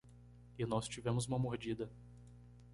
[0.57, 1.87] E nós tivemos uma mordida.